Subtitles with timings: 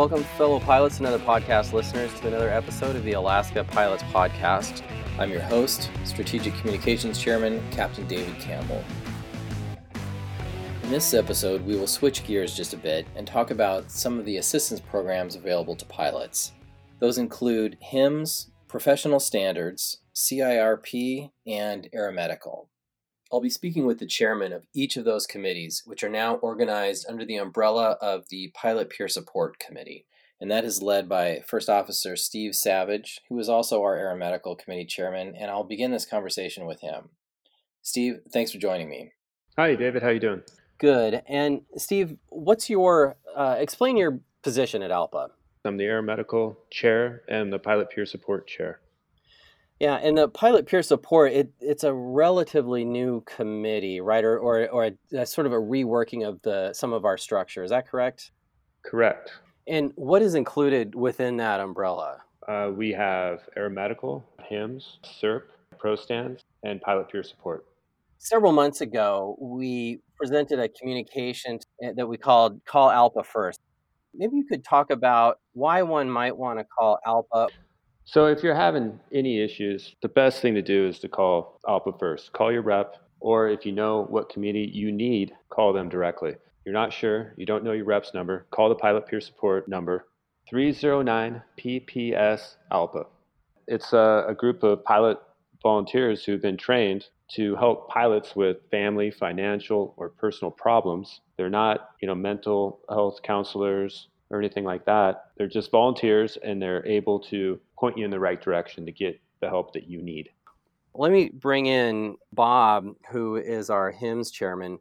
[0.00, 4.82] welcome, fellow pilots and other podcast listeners, to another episode of the Alaska Pilots Podcast.
[5.18, 8.82] I'm your host, Strategic Communications Chairman, Captain David Campbell.
[10.84, 14.24] In this episode, we will switch gears just a bit and talk about some of
[14.24, 16.52] the assistance programs available to pilots.
[16.98, 22.68] Those include HIMS, Professional Standards, CIRP, and Aeromedical.
[23.32, 27.06] I'll be speaking with the chairman of each of those committees, which are now organized
[27.08, 30.06] under the umbrella of the Pilot Peer Support Committee.
[30.40, 34.86] And that is led by First Officer Steve Savage, who is also our Aeromedical Committee
[34.86, 37.10] chairman, and I'll begin this conversation with him.
[37.82, 39.12] Steve, thanks for joining me.
[39.56, 40.02] Hi, David.
[40.02, 40.42] How are you doing?
[40.78, 41.22] Good.
[41.28, 45.28] And Steve, what's your uh, explain your position at ALPA?
[45.64, 48.80] I'm the Aeromedical Chair and the Pilot Peer Support Chair.
[49.80, 54.22] Yeah, and the pilot peer support it, it's a relatively new committee, right?
[54.22, 57.64] Or or, or a, a sort of a reworking of the some of our structure.
[57.64, 58.30] Is that correct?
[58.82, 59.32] Correct.
[59.66, 62.18] And what is included within that umbrella?
[62.46, 65.42] Uh, we have aeromedical, HIMS, CIRP,
[65.78, 67.64] ProStans, and pilot peer support.
[68.18, 71.58] Several months ago, we presented a communication
[71.96, 73.60] that we called Call ALPA First.
[74.12, 77.48] Maybe you could talk about why one might want to call ALPA
[78.04, 81.98] so if you're having any issues, the best thing to do is to call ALPA
[81.98, 82.32] first.
[82.32, 86.34] Call your rep, or if you know what community you need, call them directly.
[86.64, 90.06] You're not sure, you don't know your rep's number, call the pilot peer support number
[90.48, 93.06] 309 PPS ALPA.
[93.66, 95.18] It's a, a group of pilot
[95.62, 101.20] volunteers who've been trained to help pilots with family, financial, or personal problems.
[101.36, 105.30] They're not, you know, mental health counselors or anything like that.
[105.36, 109.20] They're just volunteers and they're able to point you in the right direction to get
[109.40, 110.30] the help that you need.
[110.94, 114.78] Let me bring in Bob, who is our HIMS chairman.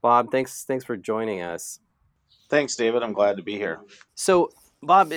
[0.00, 1.78] Bob, thanks thanks for joining us.
[2.48, 3.02] Thanks, David.
[3.02, 3.80] I'm glad to be here.
[4.14, 4.50] So,
[4.82, 5.12] Bob,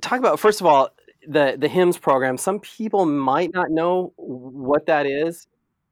[0.00, 0.90] talk about first of all
[1.28, 2.36] the the HIMS program.
[2.36, 5.46] Some people might not know what that is.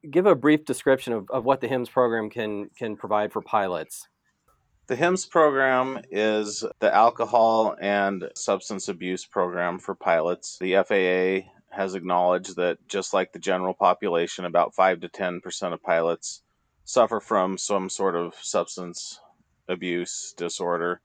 [0.09, 4.08] Give a brief description of, of what the HIMS program can can provide for pilots.
[4.89, 10.57] The HIMS program is the alcohol and substance abuse program for pilots.
[10.59, 15.83] The FAA has acknowledged that just like the general population, about 5 to 10% of
[15.83, 16.41] pilots
[16.85, 19.19] suffer from some sort of substance
[19.67, 21.01] abuse disorder.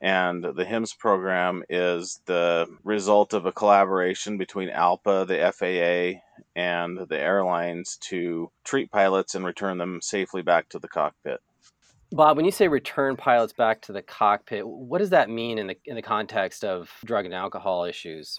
[0.00, 6.20] And the HIMS program is the result of a collaboration between ALPA, the FAA,
[6.54, 11.40] and the airlines to treat pilots and return them safely back to the cockpit.
[12.10, 15.66] Bob, when you say return pilots back to the cockpit, what does that mean in
[15.66, 18.38] the in the context of drug and alcohol issues?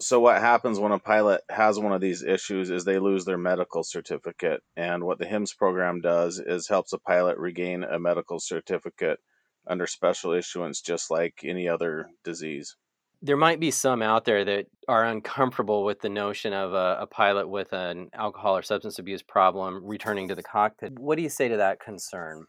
[0.00, 3.38] So what happens when a pilot has one of these issues is they lose their
[3.38, 8.38] medical certificate and what the HIMS program does is helps a pilot regain a medical
[8.38, 9.20] certificate
[9.66, 12.76] under special issuance just like any other disease.
[13.22, 17.06] There might be some out there that are uncomfortable with the notion of a, a
[17.06, 20.98] pilot with an alcohol or substance abuse problem returning to the cockpit.
[20.98, 22.46] What do you say to that concern?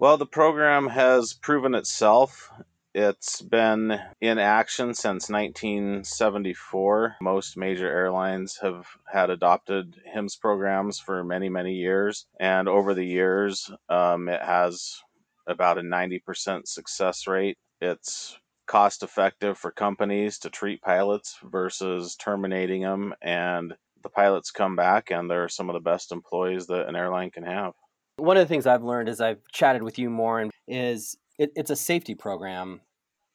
[0.00, 2.50] Well, the program has proven itself.
[2.94, 7.16] It's been in action since 1974.
[7.20, 12.24] Most major airlines have had adopted HIMS programs for many, many years.
[12.40, 15.02] And over the years, um, it has
[15.46, 17.58] about a 90% success rate.
[17.82, 23.12] It's cost effective for companies to treat pilots versus terminating them.
[23.20, 27.30] And the pilots come back, and they're some of the best employees that an airline
[27.30, 27.74] can have.
[28.20, 31.52] One of the things I've learned as I've chatted with you more and is it,
[31.56, 32.80] it's a safety program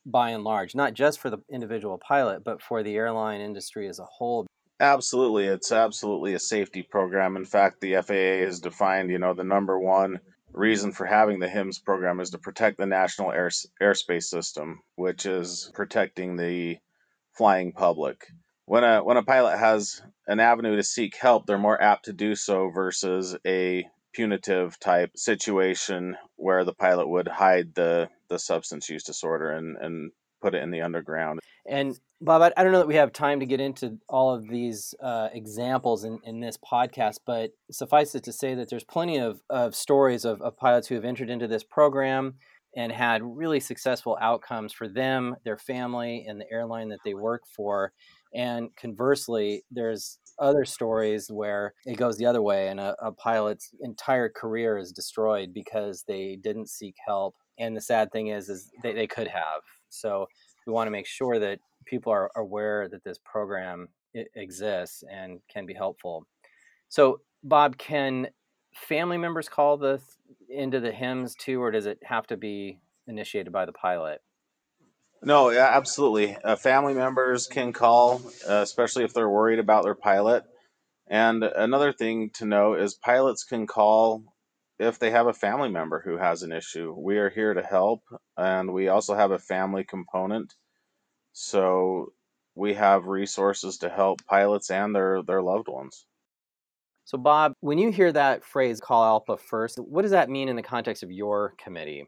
[0.05, 3.99] by and large, not just for the individual pilot, but for the airline industry as
[3.99, 4.45] a whole.
[4.79, 7.35] Absolutely, it's absolutely a safety program.
[7.35, 10.19] In fact, the FAA has defined, you know, the number one
[10.53, 13.49] reason for having the HIMS program is to protect the national air,
[13.81, 16.77] airspace system, which is protecting the
[17.33, 18.27] flying public.
[18.65, 22.13] When a when a pilot has an avenue to seek help, they're more apt to
[22.13, 23.85] do so versus a
[24.15, 30.11] punitive type situation where the pilot would hide the the substance use disorder and and
[30.41, 31.39] put it in the underground.
[31.67, 34.93] And Bob, I, don't know that we have time to get into all of these
[35.01, 39.41] uh, examples in, in this podcast, but suffice it to say that there's plenty of,
[39.49, 42.35] of stories of, of pilots who have entered into this program
[42.75, 47.43] and had really successful outcomes for them, their family, and the airline that they work
[47.47, 47.91] for.
[48.33, 53.71] And conversely, there's other stories where it goes the other way and a, a pilot's
[53.81, 57.35] entire career is destroyed because they didn't seek help.
[57.57, 59.61] And the sad thing is, is they, they could have.
[59.89, 60.27] So
[60.67, 63.87] we want to make sure that people are aware that this program
[64.35, 66.25] exists and can be helpful.
[66.89, 68.27] So, Bob, can
[68.73, 70.01] family members call the
[70.49, 74.21] into the HIMS too, or does it have to be initiated by the pilot?
[75.25, 76.37] No, yeah, absolutely.
[76.43, 80.43] Uh, family members can call, uh, especially if they're worried about their pilot.
[81.07, 84.23] And another thing to know is pilots can call
[84.77, 86.93] if they have a family member who has an issue.
[86.95, 88.03] We are here to help,
[88.37, 90.53] and we also have a family component.
[91.33, 92.13] So
[92.53, 96.05] we have resources to help pilots and their, their loved ones.
[97.05, 100.55] So, Bob, when you hear that phrase, call ALPA first, what does that mean in
[100.55, 102.07] the context of your committee?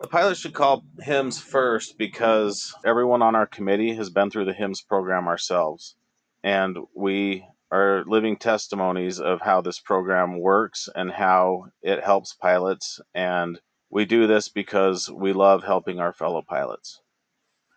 [0.00, 4.52] The pilots should call HIMS first because everyone on our committee has been through the
[4.52, 5.96] HIMS program ourselves.
[6.44, 13.00] And we are living testimonies of how this program works and how it helps pilots.
[13.14, 13.58] And
[13.90, 17.00] we do this because we love helping our fellow pilots.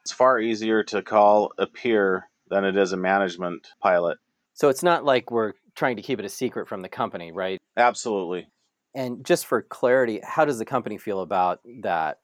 [0.03, 4.17] It's far easier to call a peer than it is a management pilot.
[4.53, 7.59] So it's not like we're trying to keep it a secret from the company, right?
[7.77, 8.49] Absolutely.
[8.95, 12.19] And just for clarity, how does the company feel about that?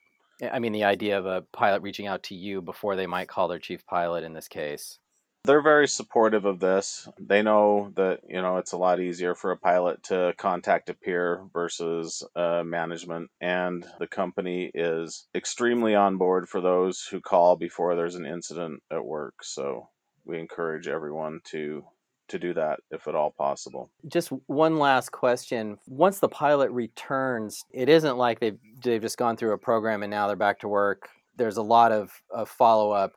[0.52, 3.48] I mean, the idea of a pilot reaching out to you before they might call
[3.48, 5.00] their chief pilot in this case.
[5.46, 7.08] They're very supportive of this.
[7.20, 10.96] They know that, you know, it's a lot easier for a pilot to contact a
[10.96, 13.30] peer versus uh, management.
[13.40, 18.82] And the company is extremely on board for those who call before there's an incident
[18.92, 19.36] at work.
[19.44, 19.90] So
[20.26, 21.86] we encourage everyone to
[22.30, 23.90] to do that if at all possible.
[24.08, 25.78] Just one last question.
[25.88, 30.12] Once the pilot returns, it isn't like they've they've just gone through a program and
[30.12, 31.10] now they're back to work.
[31.38, 33.14] There's a lot of, of follow up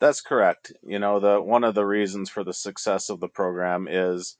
[0.00, 0.72] that's correct.
[0.82, 4.36] You know, the one of the reasons for the success of the program is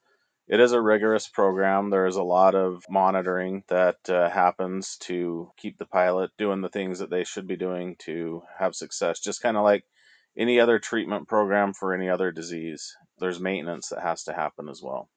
[0.49, 1.91] it is a rigorous program.
[1.91, 6.69] There is a lot of monitoring that uh, happens to keep the pilot doing the
[6.69, 9.21] things that they should be doing to have success.
[9.21, 9.85] Just kind of like
[10.39, 14.83] any other treatment program for any other disease, there's maintenance that has to happen as
[14.83, 15.09] well.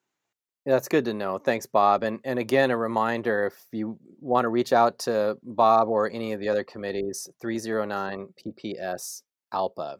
[0.66, 1.38] Yeah, that's good to know.
[1.38, 2.02] Thanks, Bob.
[2.02, 6.32] And and again, a reminder: if you want to reach out to Bob or any
[6.32, 9.22] of the other committees, 309 PPS
[9.54, 9.96] ALPA.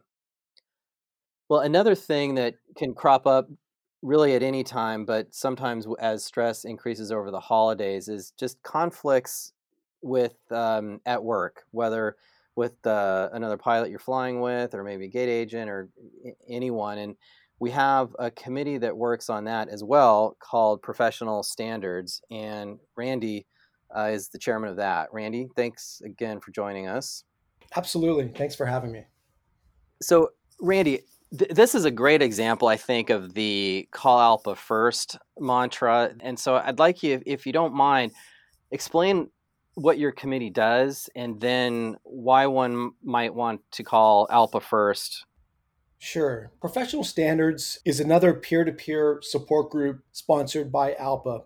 [1.49, 3.49] Well, another thing that can crop up
[4.03, 9.53] really at any time, but sometimes as stress increases over the holidays, is just conflicts
[10.01, 12.15] with um, at work, whether
[12.55, 15.89] with uh, another pilot you're flying with, or maybe a gate agent, or
[16.49, 16.97] anyone.
[16.97, 17.15] And
[17.59, 22.21] we have a committee that works on that as well, called Professional Standards.
[22.31, 23.45] And Randy
[23.95, 25.09] uh, is the chairman of that.
[25.11, 27.23] Randy, thanks again for joining us.
[27.75, 29.05] Absolutely, thanks for having me.
[30.01, 31.01] So, Randy,
[31.31, 36.11] this is a great example, I think, of the call ALPA first mantra.
[36.19, 38.11] And so I'd like you, if you don't mind,
[38.71, 39.29] explain
[39.75, 45.25] what your committee does and then why one might want to call ALPA first.
[45.97, 46.51] Sure.
[46.59, 51.43] Professional Standards is another peer to peer support group sponsored by ALPA.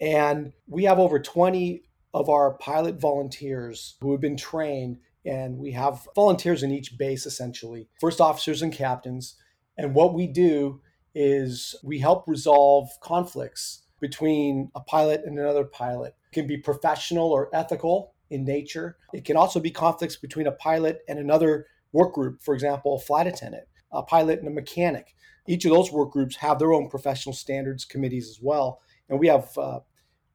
[0.00, 5.70] And we have over 20 of our pilot volunteers who have been trained and we
[5.70, 9.36] have volunteers in each base essentially, first officers and captains.
[9.78, 10.80] And what we do
[11.14, 16.16] is we help resolve conflicts between a pilot and another pilot.
[16.32, 18.96] Can be professional or ethical in nature.
[19.12, 23.00] It can also be conflicts between a pilot and another work group, for example, a
[23.00, 25.14] flight attendant, a pilot and a mechanic.
[25.46, 28.80] Each of those work groups have their own professional standards committees as well.
[29.08, 29.80] And we have uh,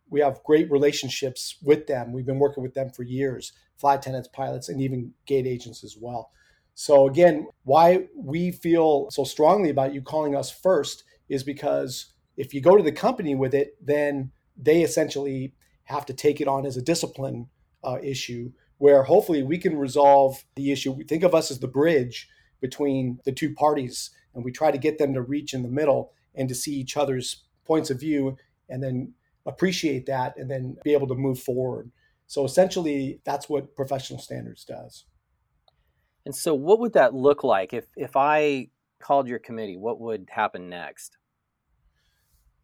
[0.09, 2.13] we have great relationships with them.
[2.13, 5.97] We've been working with them for years, flight attendants, pilots, and even gate agents as
[5.99, 6.31] well.
[6.75, 12.53] So again, why we feel so strongly about you calling us first is because if
[12.53, 15.53] you go to the company with it, then they essentially
[15.87, 17.47] have to take it on as a discipline
[17.83, 20.91] uh, issue where hopefully we can resolve the issue.
[20.91, 22.29] We think of us as the bridge
[22.61, 26.13] between the two parties and we try to get them to reach in the middle
[26.35, 28.37] and to see each other's points of view
[28.69, 29.13] and then
[29.45, 31.91] appreciate that and then be able to move forward.
[32.27, 35.05] So essentially, that's what professional standards does.
[36.25, 38.67] And so, what would that look like if if I
[38.99, 39.77] called your committee?
[39.77, 41.17] What would happen next?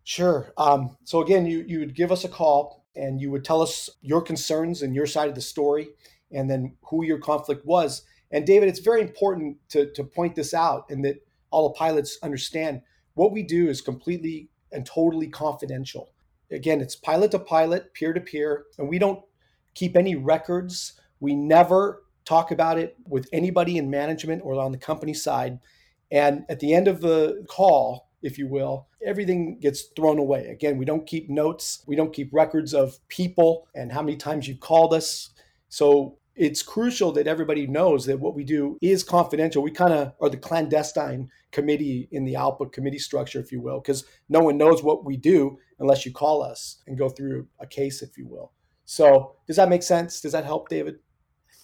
[0.04, 0.52] Sure.
[0.58, 3.90] Um, so again, you you would give us a call and you would tell us
[4.02, 5.90] your concerns and your side of the story,
[6.32, 8.04] and then who your conflict was.
[8.32, 12.18] And David, it's very important to to point this out and that all the pilots
[12.24, 12.82] understand
[13.14, 16.12] what we do is completely and totally confidential.
[16.52, 19.24] Again, it's pilot to pilot, peer to peer, and we don't
[19.76, 21.00] keep any records.
[21.20, 25.60] We never talk about it with anybody in management or on the company side.
[26.12, 30.48] And at the end of the call, if you will, everything gets thrown away.
[30.48, 34.48] Again, we don't keep notes, we don't keep records of people and how many times
[34.48, 35.30] you've called us.
[35.70, 39.62] So it's crucial that everybody knows that what we do is confidential.
[39.62, 43.80] We kind of are the clandestine committee in the ALPA committee structure, if you will,
[43.80, 47.68] because no one knows what we do unless you call us and go through a
[47.68, 48.52] case, if you will.
[48.86, 50.22] So, does that make sense?
[50.22, 50.96] Does that help, David?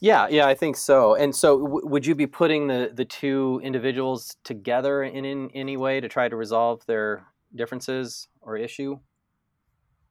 [0.02, 1.16] Yeah, yeah, I think so.
[1.16, 5.76] And so, w- would you be putting the the two individuals together in, in any
[5.76, 9.00] way to try to resolve their differences or issue?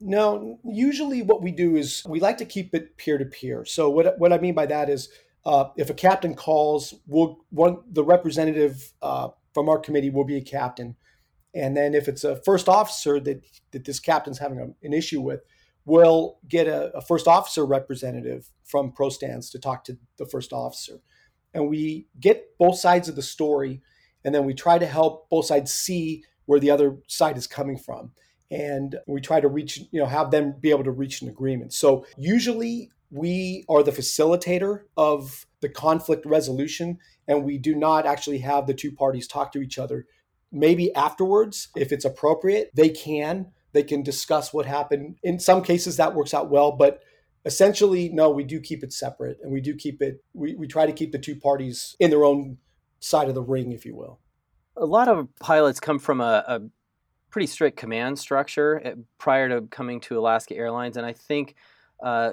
[0.01, 3.65] No, usually what we do is we like to keep it peer to peer.
[3.65, 5.09] So what what I mean by that is,
[5.47, 10.37] uh, if a captain calls, we'll one the representative uh, from our committee will be
[10.37, 10.97] a captain,
[11.55, 13.43] and then if it's a first officer that
[13.73, 15.41] that this captain's having a, an issue with,
[15.89, 21.01] we'll get a, a first officer representative from ProStans to talk to the first officer,
[21.55, 23.81] and we get both sides of the story,
[24.25, 27.79] and then we try to help both sides see where the other side is coming
[27.79, 28.13] from.
[28.51, 31.73] And we try to reach you know have them be able to reach an agreement.
[31.73, 38.39] So usually we are the facilitator of the conflict resolution and we do not actually
[38.39, 40.07] have the two parties talk to each other.
[40.51, 45.97] Maybe afterwards if it's appropriate they can they can discuss what happened in some cases
[45.97, 47.01] that works out well but
[47.45, 50.87] essentially no we do keep it separate and we do keep it we, we try
[50.87, 52.59] to keep the two parties in their own
[53.01, 54.19] side of the ring if you will
[54.77, 56.61] a lot of pilots come from a, a
[57.31, 61.55] pretty strict command structure prior to coming to Alaska Airlines, and I think
[62.03, 62.33] uh,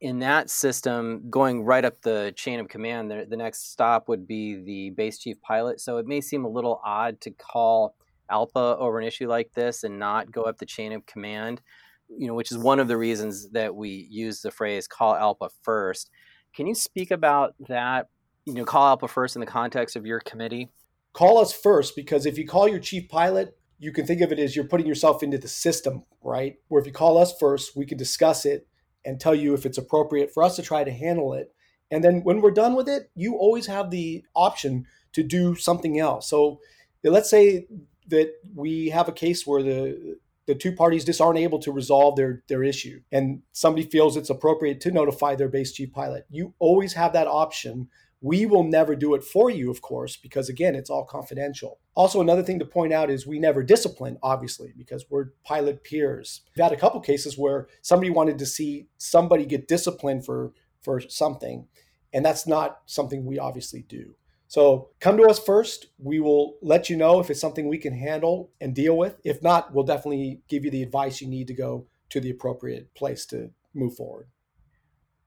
[0.00, 4.26] in that system, going right up the chain of command, the, the, next stop would
[4.26, 5.80] be the base chief pilot.
[5.80, 7.94] So it may seem a little odd to call
[8.30, 11.60] ALPA over an issue like this and not go up the chain of command.
[12.08, 15.50] You know, which is one of the reasons that we use the phrase "call ALPA
[15.62, 16.10] first.
[16.54, 18.08] Can you speak about that?
[18.44, 20.68] You know, call ALPA first in the context of your committee.
[21.12, 24.38] Call us first because if you call your chief pilot, you can think of it
[24.38, 26.56] as you're putting yourself into the system, right?
[26.68, 28.66] Where if you call us first, we can discuss it
[29.04, 31.54] and tell you if it's appropriate for us to try to handle it.
[31.90, 35.98] And then when we're done with it, you always have the option to do something
[35.98, 36.28] else.
[36.28, 36.60] So
[37.04, 37.66] let's say
[38.08, 42.16] that we have a case where the the two parties just aren't able to resolve
[42.16, 46.26] their their issue and somebody feels it's appropriate to notify their base chief pilot.
[46.30, 47.88] You always have that option
[48.24, 51.78] we will never do it for you, of course, because again, it's all confidential.
[51.94, 56.40] Also, another thing to point out is we never discipline, obviously, because we're pilot peers.
[56.56, 61.00] We've had a couple cases where somebody wanted to see somebody get disciplined for for
[61.00, 61.68] something,
[62.14, 64.16] and that's not something we obviously do.
[64.54, 65.88] So come to us first.
[65.98, 69.18] We will let you know if it's something we can handle and deal with.
[69.24, 72.94] If not, we'll definitely give you the advice you need to go to the appropriate
[72.94, 74.28] place to move forward.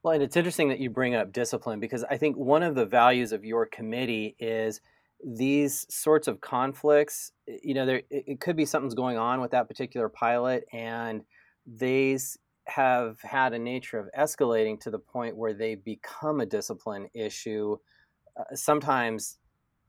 [0.02, 2.86] Well, and it's interesting that you bring up discipline because I think one of the
[2.86, 4.80] values of your committee is
[5.22, 7.32] these sorts of conflicts.
[7.62, 11.22] You know, there it could be something's going on with that particular pilot, and
[11.66, 17.10] these have had a nature of escalating to the point where they become a discipline
[17.12, 17.76] issue.
[18.38, 19.38] Uh, sometimes,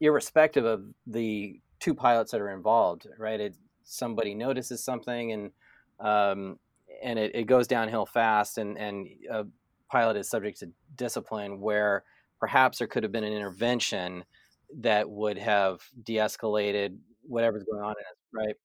[0.02, 3.40] irrespective of the two pilots that are involved, right?
[3.40, 5.52] It, somebody notices something and
[6.00, 6.60] um,
[7.04, 9.46] and it, it, goes downhill fast, and and a
[9.90, 12.04] pilot is subject to discipline where
[12.40, 14.24] perhaps there could have been an intervention
[14.80, 17.96] that would have de-escalated whatever's going on
[18.32, 18.56] right?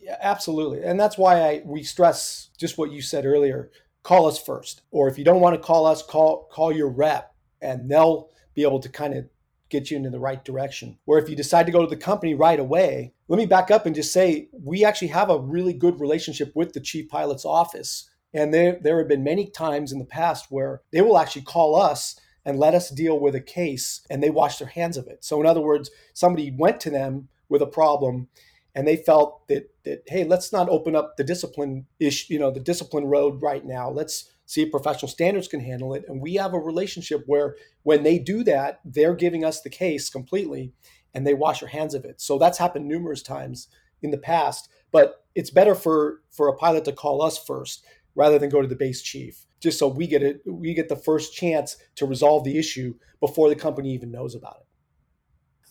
[0.00, 0.82] Yeah absolutely.
[0.82, 3.70] And that's why i we stress just what you said earlier
[4.02, 4.82] call us first.
[4.90, 8.64] Or if you don't want to call us call call your rep and they'll be
[8.64, 9.24] able to kind of
[9.70, 12.34] get you into the right direction where if you decide to go to the company
[12.34, 16.00] right away let me back up and just say we actually have a really good
[16.00, 20.04] relationship with the chief pilot's office and there, there have been many times in the
[20.04, 24.22] past where they will actually call us and let us deal with a case and
[24.22, 25.24] they wash their hands of it.
[25.24, 28.28] So, in other words, somebody went to them with a problem
[28.74, 32.50] and they felt that, that hey, let's not open up the discipline issue, you know,
[32.50, 33.90] the discipline road right now.
[33.90, 36.04] Let's see if professional standards can handle it.
[36.08, 40.08] And we have a relationship where when they do that, they're giving us the case
[40.08, 40.72] completely
[41.12, 42.18] and they wash their hands of it.
[42.18, 43.68] So that's happened numerous times
[44.00, 44.70] in the past.
[44.90, 48.66] But it's better for for a pilot to call us first rather than go to
[48.66, 52.42] the base chief, just so we get it, we get the first chance to resolve
[52.42, 54.66] the issue before the company even knows about it.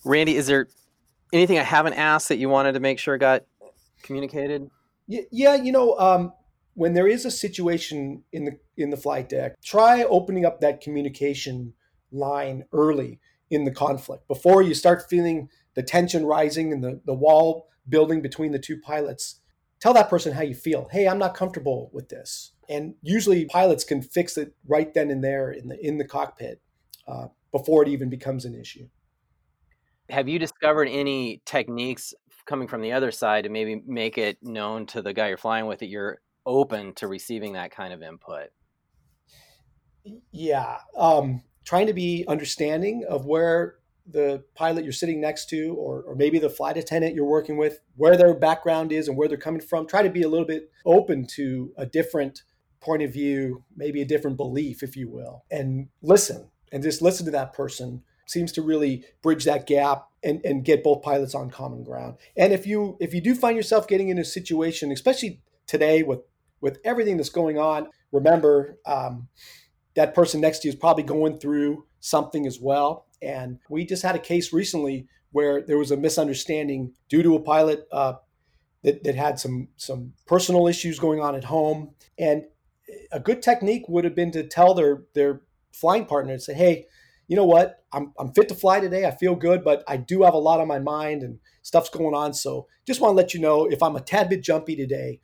[0.05, 0.67] Randy, is there
[1.33, 3.43] anything I haven't asked that you wanted to make sure got
[4.03, 4.69] communicated?
[5.07, 6.31] Yeah, you know, um,
[6.77, 10.79] when there is a situation in the in the flight deck, try opening up that
[10.79, 11.73] communication
[12.11, 13.19] line early
[13.49, 18.21] in the conflict before you start feeling the tension rising and the, the wall building
[18.21, 19.41] between the two pilots
[19.79, 20.87] tell that person how you feel.
[20.91, 22.51] Hey, I'm not comfortable with this.
[22.69, 26.61] And usually pilots can fix it right then and there in the in the cockpit
[27.07, 28.87] uh, before it even becomes an issue.
[30.09, 32.13] Have you discovered any techniques
[32.45, 35.65] coming from the other side to maybe make it known to the guy you're flying
[35.65, 38.49] with that you're open to receiving that kind of input?
[40.31, 43.75] Yeah, um, trying to be understanding of where
[44.09, 47.81] the pilot you're sitting next to, or, or maybe the flight attendant you're working with,
[47.97, 49.85] where their background is and where they're coming from.
[49.85, 52.43] Try to be a little bit open to a different
[52.79, 56.49] point of view, maybe a different belief, if you will, and listen.
[56.71, 60.83] and just listen to that person seems to really bridge that gap and, and get
[60.83, 62.17] both pilots on common ground.
[62.35, 66.19] And if you if you do find yourself getting in a situation, especially today with
[66.61, 69.27] with everything that's going on, remember um,
[69.95, 73.07] that person next to you is probably going through something as well.
[73.21, 77.41] And we just had a case recently where there was a misunderstanding due to a
[77.41, 78.13] pilot uh,
[78.83, 81.91] that, that had some some personal issues going on at home.
[82.17, 82.43] And
[83.11, 85.41] a good technique would have been to tell their their
[85.73, 86.85] flying partner and say, "Hey,
[87.27, 87.83] you know what?
[87.91, 89.05] I'm I'm fit to fly today.
[89.05, 92.15] I feel good, but I do have a lot on my mind and stuff's going
[92.15, 92.33] on.
[92.33, 95.19] So just want to let you know if I'm a tad bit jumpy today,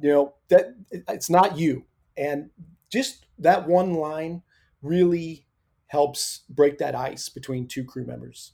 [0.00, 1.84] you know that it's not you.
[2.16, 2.50] And
[2.90, 4.42] just that one line
[4.82, 5.46] really
[5.88, 8.52] helps break that ice between two crew members.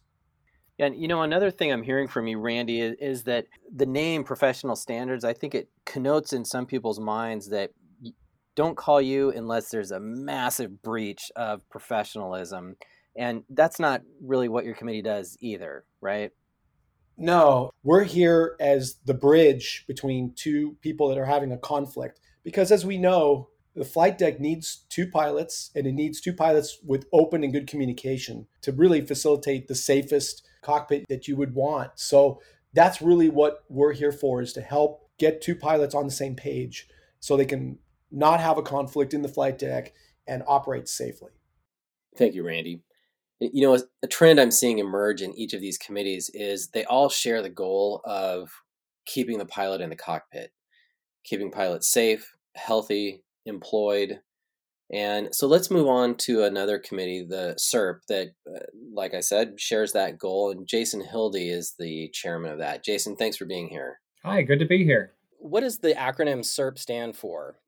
[0.79, 4.25] And you know, another thing I'm hearing from you, Randy, is, is, that the name
[4.25, 7.71] professional standards, I think it connotes in some people's minds that
[8.55, 12.77] don't call you unless there's a massive breach of professionalism.
[13.17, 16.31] And that's not really what your committee does either, right?
[17.17, 22.21] No, we're here as the bridge between two people that are having a conflict.
[22.43, 26.79] Because as we know, the flight deck needs two pilots and it needs two pilots
[26.85, 31.91] with open and good communication to really facilitate the safest cockpit that you would want.
[31.97, 32.41] So
[32.75, 36.35] that's really what we're here for is to help get two pilots on the same
[36.35, 36.89] page
[37.21, 37.79] so they can
[38.11, 39.93] not have a conflict in the flight deck
[40.27, 41.31] and operate safely.
[42.17, 42.83] Thank you, Randy.
[43.53, 47.09] You know, a trend I'm seeing emerge in each of these committees is they all
[47.09, 48.51] share the goal of
[49.05, 50.53] keeping the pilot in the cockpit,
[51.25, 54.21] keeping pilots safe, healthy, employed.
[54.93, 58.61] And so let's move on to another committee, the CIRP, that, uh,
[58.93, 60.51] like I said, shares that goal.
[60.51, 62.85] And Jason Hildy is the chairman of that.
[62.85, 64.01] Jason, thanks for being here.
[64.23, 65.15] Hi, good to be here.
[65.39, 67.59] What does the acronym CIRP stand for?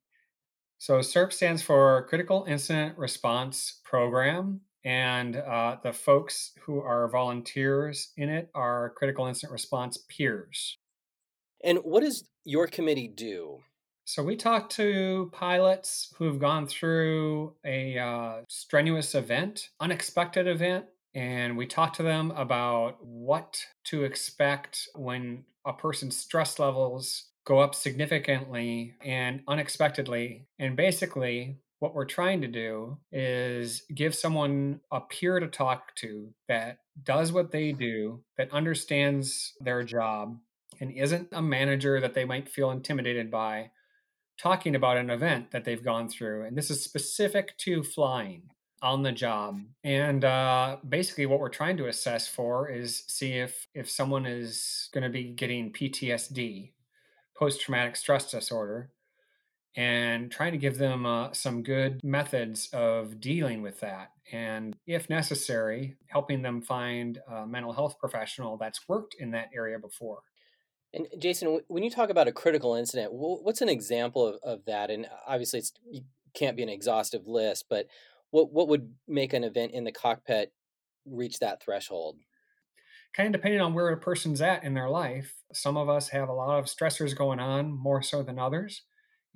[0.79, 4.61] So, CIRP stands for Critical Incident Response Program.
[4.85, 10.77] And uh, the folks who are volunteers in it are critical incident response peers.
[11.63, 13.61] And what does your committee do?
[14.07, 21.57] So we talk to pilots who've gone through a uh, strenuous event, unexpected event, and
[21.57, 27.75] we talk to them about what to expect when a person's stress levels go up
[27.75, 30.49] significantly and unexpectedly.
[30.59, 36.33] And basically, what we're trying to do is give someone a peer to talk to
[36.49, 40.39] that does what they do, that understands their job,
[40.81, 43.71] and isn't a manager that they might feel intimidated by
[44.39, 46.45] talking about an event that they've gone through.
[46.45, 48.51] And this is specific to flying
[48.83, 49.61] on the job.
[49.83, 54.89] And uh, basically, what we're trying to assess for is see if if someone is
[54.93, 56.73] going to be getting PTSD,
[57.37, 58.91] post traumatic stress disorder,
[59.77, 64.11] and trying to give them uh, some good methods of dealing with that.
[64.33, 69.79] And if necessary, helping them find a mental health professional that's worked in that area
[69.79, 70.21] before.
[70.93, 74.91] And Jason, when you talk about a critical incident, what's an example of, of that?
[74.91, 75.61] And obviously,
[75.91, 77.87] it can't be an exhaustive list, but
[78.31, 80.53] what what would make an event in the cockpit
[81.05, 82.19] reach that threshold?
[83.13, 85.35] Kind of depending on where a person's at in their life.
[85.53, 88.83] Some of us have a lot of stressors going on, more so than others,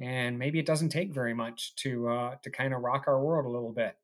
[0.01, 3.47] and maybe it doesn't take very much to uh, to kind of rock our world
[3.47, 3.97] a little bit.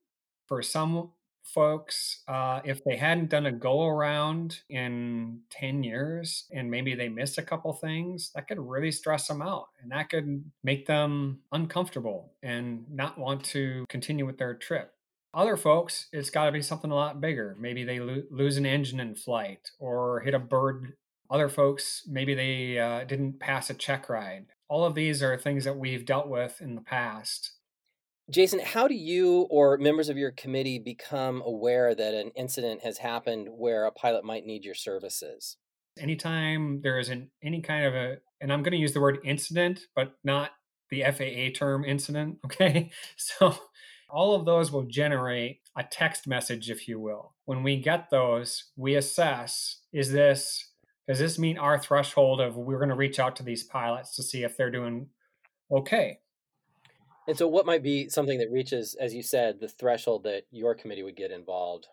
[0.47, 1.11] For some
[1.45, 7.09] folks uh, if they hadn't done a go around in 10 years and maybe they
[7.09, 11.39] missed a couple things that could really stress them out and that could make them
[11.53, 14.93] uncomfortable and not want to continue with their trip.
[15.35, 17.57] Other folks it's got to be something a lot bigger.
[17.59, 20.95] Maybe they lo- lose an engine in flight or hit a bird.
[21.31, 25.65] Other folks maybe they uh, didn't pass a check ride all of these are things
[25.65, 27.53] that we've dealt with in the past
[28.31, 32.99] Jason, how do you or members of your committee become aware that an incident has
[32.99, 35.59] happened where a pilot might need your services?
[35.99, 39.19] Anytime there is an, any kind of a, and I'm going to use the word
[39.25, 40.53] incident, but not
[40.91, 42.91] the FAA term incident, okay?
[43.17, 43.57] So
[44.09, 47.35] all of those will generate a text message, if you will.
[47.45, 50.71] When we get those, we assess is this,
[51.07, 54.23] does this meet our threshold of we're going to reach out to these pilots to
[54.23, 55.09] see if they're doing
[55.71, 56.19] okay?
[57.27, 60.75] And so, what might be something that reaches, as you said, the threshold that your
[60.75, 61.87] committee would get involved?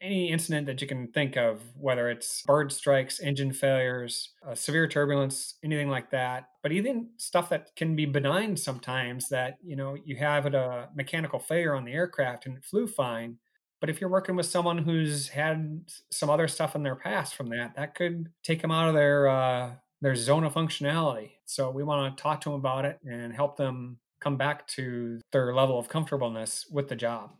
[0.00, 4.86] Any incident that you can think of, whether it's bird strikes, engine failures, uh, severe
[4.86, 9.96] turbulence, anything like that, but even stuff that can be benign sometimes that, you know,
[10.04, 13.38] you have a mechanical failure on the aircraft and it flew fine.
[13.80, 17.48] But if you're working with someone who's had some other stuff in their past from
[17.50, 21.32] that, that could take them out of their uh, their zone of functionality.
[21.44, 25.20] So we want to talk to them about it and help them come back to
[25.32, 27.32] their level of comfortableness with the job.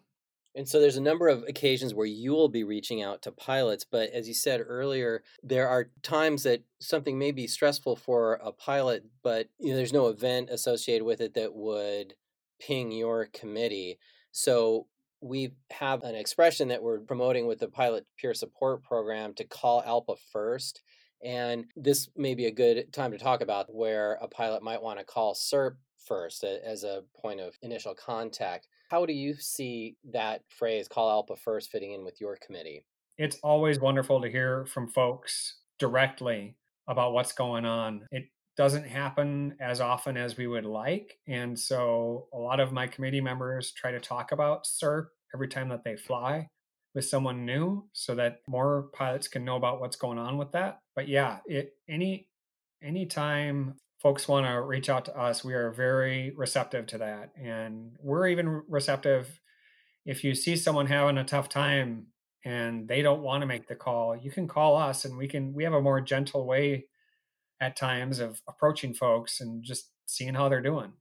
[0.54, 3.84] And so there's a number of occasions where you will be reaching out to pilots,
[3.84, 8.52] but as you said earlier, there are times that something may be stressful for a
[8.52, 12.14] pilot, but you know, there's no event associated with it that would
[12.58, 13.98] ping your committee.
[14.32, 14.86] So
[15.20, 19.82] we have an expression that we're promoting with the pilot peer support program to call
[19.82, 20.82] ALPA first.
[21.24, 24.98] And this may be a good time to talk about where a pilot might want
[24.98, 25.76] to call CIRP
[26.06, 28.68] first as a point of initial contact.
[28.90, 32.84] How do you see that phrase, call ALPA first, fitting in with your committee?
[33.18, 38.06] It's always wonderful to hear from folks directly about what's going on.
[38.12, 41.18] It doesn't happen as often as we would like.
[41.26, 45.68] And so a lot of my committee members try to talk about CIRP every time
[45.68, 46.48] that they fly
[46.94, 50.80] with someone new so that more pilots can know about what's going on with that.
[50.94, 52.28] But yeah, it any
[52.82, 57.32] anytime folks want to reach out to us, we are very receptive to that.
[57.38, 59.40] And we're even receptive
[60.06, 62.06] if you see someone having a tough time
[62.44, 65.52] and they don't want to make the call, you can call us and we can
[65.52, 66.86] we have a more gentle way
[67.60, 70.92] at times of approaching folks and just seeing how they're doing.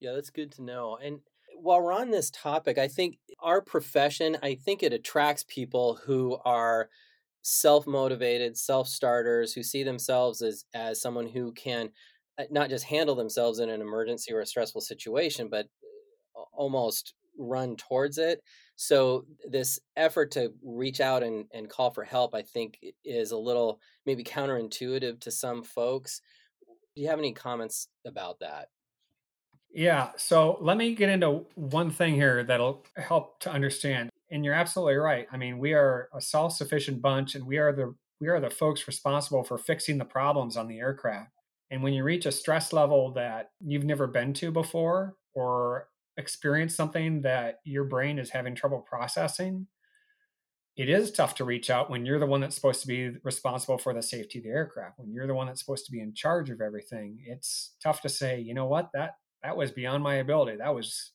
[0.00, 0.98] Yeah, that's good to know.
[1.02, 1.20] And
[1.60, 6.38] while we're on this topic, I think our profession, I think it attracts people who
[6.44, 6.88] are
[7.42, 11.90] self-motivated, self-starters, who see themselves as as someone who can
[12.38, 15.66] uh, not just handle themselves in an emergency or a stressful situation, but
[16.36, 18.40] uh, almost run towards it.
[18.76, 23.38] So this effort to reach out and, and call for help, I think, is a
[23.38, 26.20] little maybe counterintuitive to some folks.
[26.96, 28.68] Do you have any comments about that?
[29.72, 30.10] Yeah.
[30.16, 34.10] So let me get into one thing here that'll help to understand.
[34.30, 35.26] And you're absolutely right.
[35.32, 38.86] I mean, we are a self-sufficient bunch, and we are the we are the folks
[38.86, 41.30] responsible for fixing the problems on the aircraft.
[41.70, 46.74] And when you reach a stress level that you've never been to before or experience
[46.74, 49.66] something that your brain is having trouble processing,
[50.76, 53.78] it is tough to reach out when you're the one that's supposed to be responsible
[53.78, 54.98] for the safety of the aircraft.
[54.98, 58.08] When you're the one that's supposed to be in charge of everything, it's tough to
[58.08, 60.56] say, you know what, that that was beyond my ability.
[60.56, 61.12] That was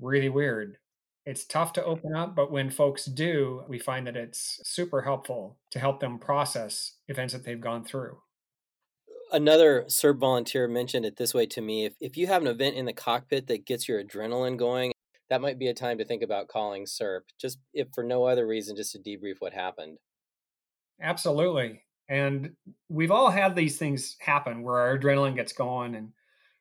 [0.00, 0.76] really weird.
[1.24, 5.58] It's tough to open up, but when folks do, we find that it's super helpful
[5.72, 8.18] to help them process events that they've gone through
[9.32, 12.76] another CIRP volunteer mentioned it this way to me if, if you have an event
[12.76, 14.92] in the cockpit that gets your adrenaline going
[15.28, 18.46] that might be a time to think about calling CIRP just if for no other
[18.46, 19.98] reason just to debrief what happened.
[21.00, 22.52] Absolutely and
[22.88, 26.12] we've all had these things happen where our adrenaline gets going and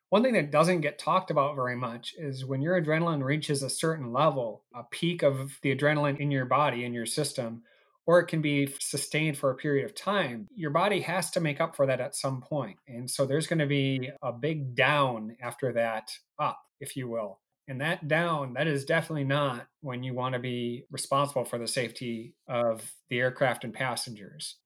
[0.10, 3.69] one thing that doesn't get talked about very much is when your adrenaline reaches a
[3.69, 7.63] certain level a peak of the adrenaline in your body in your system
[8.08, 11.60] or it can be sustained for a period of time, your body has to make
[11.60, 12.78] up for that at some point.
[12.88, 17.39] And so there's going to be a big down after that up, if you will.
[17.68, 21.68] And that down, that is definitely not when you want to be responsible for the
[21.68, 24.58] safety of the aircraft and passengers.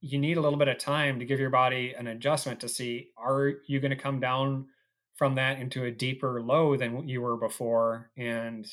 [0.00, 3.10] You need a little bit of time to give your body an adjustment to see
[3.16, 4.66] are you going to come down
[5.14, 8.10] from that into a deeper low than you were before?
[8.16, 8.66] And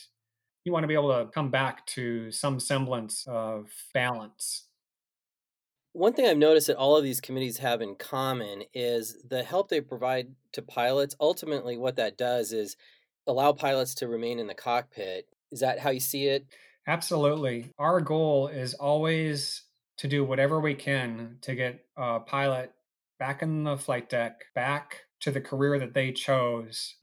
[0.66, 4.68] you want to be able to come back to some semblance of balance.
[5.94, 9.70] One thing I've noticed that all of these committees have in common is the help
[9.70, 11.16] they provide to pilots.
[11.22, 12.76] Ultimately, what that does is
[13.28, 15.28] allow pilots to remain in the cockpit.
[15.52, 16.46] Is that how you see it?
[16.88, 17.72] Absolutely.
[17.80, 19.64] Our goal is always
[19.98, 22.74] to do whatever we can to get a pilot
[23.18, 26.96] back in the flight deck, back to the career that they chose.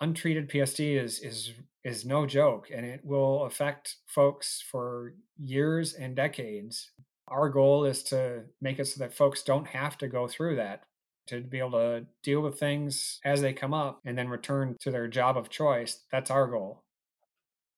[0.00, 1.52] Untreated PSD is is
[1.84, 6.90] is no joke and it will affect folks for years and decades.
[7.28, 10.82] Our goal is to make it so that folks don't have to go through that,
[11.28, 14.90] to be able to deal with things as they come up and then return to
[14.90, 16.04] their job of choice.
[16.10, 16.84] That's our goal.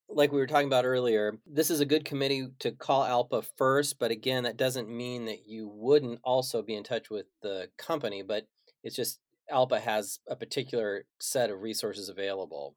[0.08, 3.98] Like we were talking about earlier, this is a good committee to call ALPA first,
[3.98, 8.22] but again, that doesn't mean that you wouldn't also be in touch with the company,
[8.22, 8.46] but
[8.82, 9.18] it's just
[9.50, 12.76] ALPA has a particular set of resources available.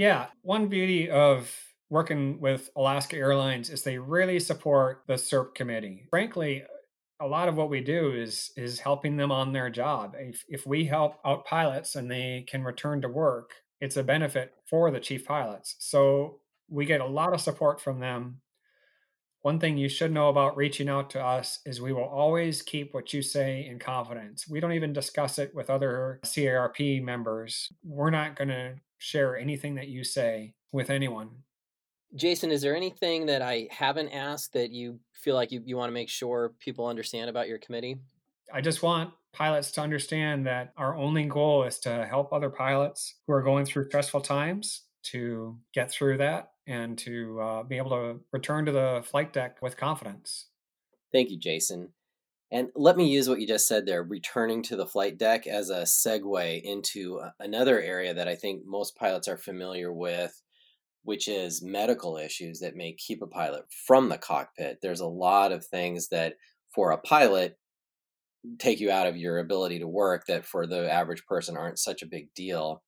[0.00, 1.54] Yeah, one beauty of
[1.90, 6.06] working with Alaska Airlines is they really support the CIRP committee.
[6.08, 6.64] Frankly,
[7.20, 10.16] a lot of what we do is is helping them on their job.
[10.18, 13.50] If if we help out pilots and they can return to work,
[13.82, 15.76] it's a benefit for the chief pilots.
[15.80, 18.40] So we get a lot of support from them
[19.42, 22.92] one thing you should know about reaching out to us is we will always keep
[22.92, 24.46] what you say in confidence.
[24.46, 27.70] We don't even discuss it with other CIRP members.
[27.82, 31.30] We're not going to share anything that you say with anyone.
[32.14, 35.88] Jason, is there anything that I haven't asked that you feel like you, you want
[35.88, 37.98] to make sure people understand about your committee?
[38.52, 43.14] I just want pilots to understand that our only goal is to help other pilots
[43.26, 47.90] who are going through stressful times to get through that and to uh, be able
[47.90, 50.46] to return to the flight deck with confidence.
[51.12, 51.92] Thank you, Jason.
[52.52, 55.70] And let me use what you just said there, returning to the flight deck, as
[55.70, 60.42] a segue into uh, another area that I think most pilots are familiar with,
[61.04, 64.78] which is medical issues that may keep a pilot from the cockpit.
[64.82, 66.34] There's a lot of things that,
[66.74, 67.56] for a pilot,
[68.58, 72.02] take you out of your ability to work that for the average person aren't such
[72.02, 72.82] a big deal,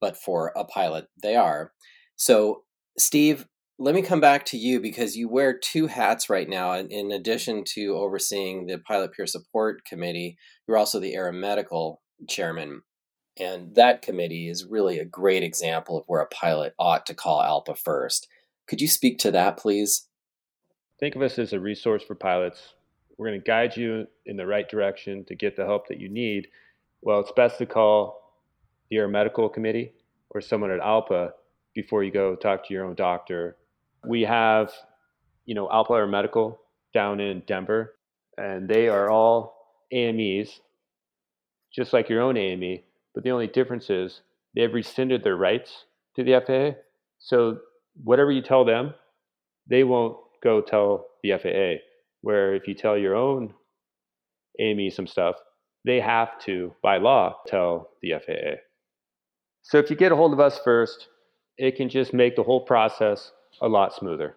[0.00, 1.72] but for a pilot, they are.
[2.16, 2.64] So,
[2.98, 3.46] Steve,
[3.80, 6.74] let me come back to you because you wear two hats right now.
[6.74, 10.36] In addition to overseeing the Pilot Peer Support Committee,
[10.66, 12.82] you're also the aeromedical chairman.
[13.38, 17.40] And that committee is really a great example of where a pilot ought to call
[17.40, 18.26] ALPA first.
[18.66, 20.08] Could you speak to that, please?
[20.98, 22.74] Think of us as a resource for pilots.
[23.16, 26.08] We're going to guide you in the right direction to get the help that you
[26.08, 26.48] need.
[27.00, 28.34] Well, it's best to call
[28.90, 29.92] the aeromedical committee
[30.30, 31.30] or someone at ALPA
[31.74, 33.56] before you go talk to your own doctor
[34.06, 34.72] we have,
[35.46, 36.56] you know, ALPA Aeromedical
[36.94, 37.94] down in Denver,
[38.36, 39.56] and they are all
[39.92, 40.60] AMEs,
[41.74, 42.80] just like your own AME.
[43.14, 44.20] But the only difference is
[44.54, 45.84] they've rescinded their rights
[46.16, 46.80] to the FAA.
[47.18, 47.58] So
[48.04, 48.94] whatever you tell them,
[49.68, 51.82] they won't go tell the FAA.
[52.22, 53.54] Where if you tell your own
[54.60, 55.36] AME some stuff,
[55.84, 58.56] they have to, by law, tell the FAA.
[59.62, 61.08] So if you get a hold of us first,
[61.56, 64.36] it can just make the whole process a lot smoother.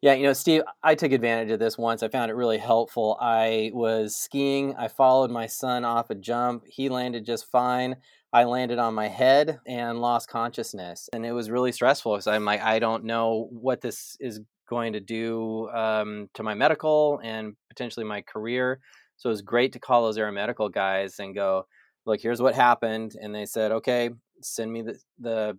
[0.00, 2.04] Yeah, you know, Steve, I took advantage of this once.
[2.04, 3.18] I found it really helpful.
[3.20, 4.76] I was skiing.
[4.76, 6.62] I followed my son off a jump.
[6.68, 7.96] He landed just fine.
[8.32, 11.08] I landed on my head and lost consciousness.
[11.12, 14.92] And it was really stressful because I'm like, I don't know what this is going
[14.92, 18.78] to do um, to my medical and potentially my career.
[19.16, 21.66] So it was great to call those aeromedical guys and go,
[22.06, 23.16] look, here's what happened.
[23.20, 24.10] And they said, okay,
[24.42, 25.58] send me the, the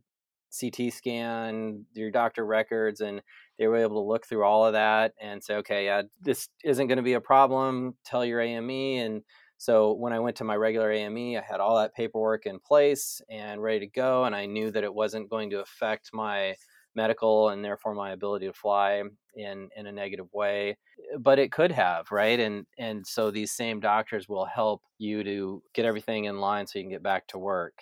[0.58, 3.22] CT scan, your doctor records, and
[3.58, 6.88] they were able to look through all of that and say, okay, yeah, this isn't
[6.88, 7.96] going to be a problem.
[8.06, 8.70] Tell your AME.
[8.70, 9.22] And
[9.58, 13.22] so when I went to my regular AME, I had all that paperwork in place
[13.30, 14.24] and ready to go.
[14.24, 16.56] And I knew that it wasn't going to affect my
[16.96, 19.04] medical and therefore my ability to fly
[19.36, 20.76] in in a negative way
[21.20, 25.62] but it could have right and and so these same doctors will help you to
[25.74, 27.74] get everything in line so you can get back to work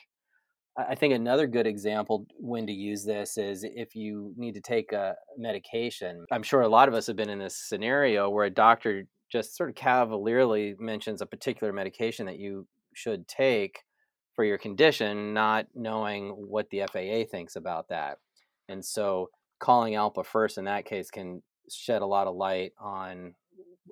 [0.78, 4.92] I think another good example when to use this is if you need to take
[4.92, 6.26] a medication.
[6.32, 9.58] I'm sure a lot of us have been in this scenario where a doctor just
[9.58, 13.80] sort of cavalierly mentions a particular medication that you should take
[14.36, 18.20] for your condition, not knowing what the FAA thinks about that.
[18.70, 23.34] And so calling ALPA first in that case can shed a lot of light on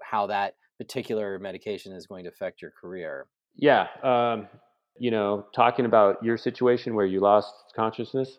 [0.03, 3.25] how that particular medication is going to affect your career.
[3.55, 3.87] Yeah.
[4.03, 4.47] Um,
[4.97, 8.37] you know, talking about your situation where you lost consciousness,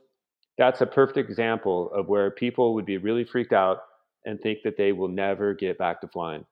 [0.58, 3.82] that's a perfect example of where people would be really freaked out
[4.24, 6.44] and think that they will never get back to flying.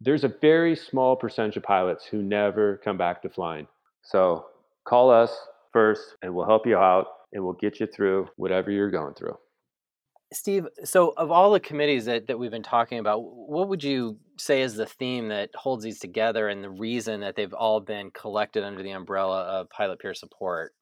[0.00, 3.66] There's a very small percentage of pilots who never come back to flying.
[4.02, 4.46] So
[4.84, 5.34] call us
[5.72, 9.36] first and we'll help you out and we'll get you through whatever you're going through.
[10.34, 14.18] Steve, so of all the committees that, that we've been talking about, what would you
[14.38, 18.10] say is the theme that holds these together and the reason that they've all been
[18.10, 20.72] collected under the umbrella of pilot peer support?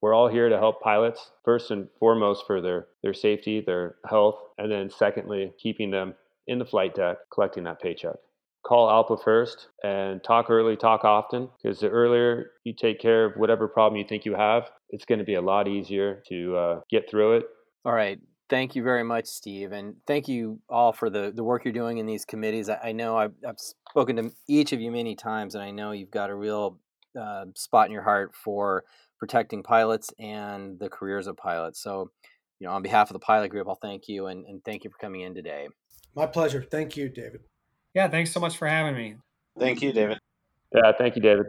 [0.00, 4.36] We're all here to help pilots, first and foremost for their, their safety, their health,
[4.56, 6.14] and then secondly, keeping them
[6.46, 8.16] in the flight deck, collecting that paycheck.
[8.64, 13.36] Call ALPA first and talk early, talk often, because the earlier you take care of
[13.36, 16.80] whatever problem you think you have, it's going to be a lot easier to uh,
[16.90, 17.46] get through it.
[17.84, 18.20] All right.
[18.48, 21.98] Thank you very much, Steve, and thank you all for the, the work you're doing
[21.98, 22.70] in these committees.
[22.70, 23.58] I, I know I've, I've,
[23.90, 26.78] spoken to each of you many times, and I know you've got a real
[27.18, 28.84] uh, spot in your heart for
[29.18, 31.82] protecting pilots and the careers of pilots.
[31.82, 32.10] So,
[32.58, 34.90] you know, on behalf of the pilot group, I'll thank you and, and thank you
[34.90, 35.68] for coming in today.
[36.14, 36.62] My pleasure.
[36.62, 37.40] Thank you, David.
[37.94, 39.16] Yeah, thanks so much for having me.
[39.58, 40.18] Thank you, David.
[40.74, 41.46] Yeah, thank you, David.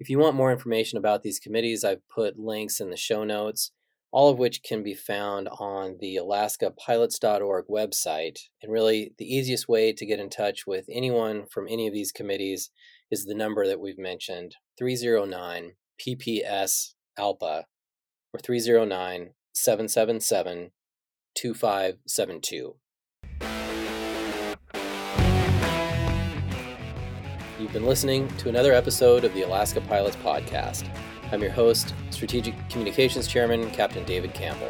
[0.00, 3.70] If you want more information about these committees, I've put links in the show notes
[4.12, 8.38] all of which can be found on the alaskapilots.org website.
[8.62, 12.12] And really, the easiest way to get in touch with anyone from any of these
[12.12, 12.70] committees
[13.10, 17.64] is the number that we've mentioned 309 PPS ALPA
[18.32, 20.70] or 309 777
[21.34, 22.76] 2572.
[27.58, 30.88] You've been listening to another episode of the Alaska Pilots Podcast.
[31.32, 34.68] I'm your host, Strategic Communications Chairman, Captain David Campbell.